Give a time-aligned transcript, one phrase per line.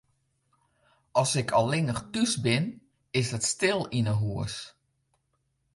[1.21, 2.65] As ik allinnich thús bin,
[3.19, 4.55] is it stil yn 'e hûs.